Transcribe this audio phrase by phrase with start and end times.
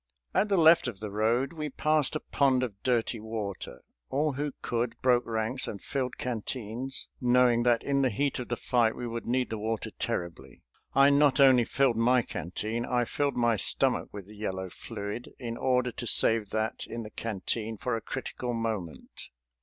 [0.33, 3.83] At the left of the road we passed a pond of dirty water.
[4.09, 8.55] All who could broke ranks and filled canteens, knowing that in the heat of the
[8.57, 10.63] fight we would need the water terribly.
[10.95, 15.55] I not only filled my canteen, I filled my stomach with the yellow fluid, in
[15.55, 19.29] order to save that in the canteen for a critical moment.